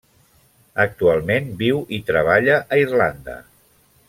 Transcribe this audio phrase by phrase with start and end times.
[0.83, 3.41] Actualment viu i treballa a Irlanda.